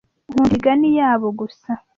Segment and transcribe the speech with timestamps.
[0.31, 1.69] nkunda imigani yabo gusa